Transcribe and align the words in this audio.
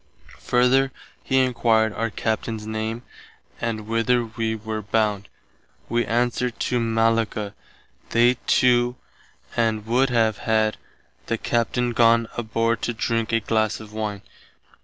Further 0.39 0.91
he 1.23 1.37
enquired 1.37 1.93
our 1.93 2.09
Captain's 2.09 2.65
name 2.65 3.03
and 3.59 3.85
whither 3.85 4.23
wee 4.25 4.55
were 4.55 4.81
bound. 4.81 5.29
Wee 5.89 6.07
answered 6.07 6.59
to 6.61 6.79
Mallacca. 6.79 7.53
They 8.09 8.37
too 8.47 8.95
and 9.55 9.85
[would 9.85 10.09
have] 10.09 10.39
had 10.39 10.77
the 11.27 11.37
Captain 11.37 11.91
gone 11.91 12.27
aboard 12.35 12.81
to 12.81 12.95
drink 12.95 13.31
a 13.31 13.41
glass 13.41 13.79
of 13.79 13.93
wine. 13.93 14.23